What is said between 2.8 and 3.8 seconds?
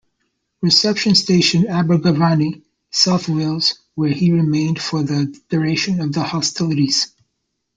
South Wales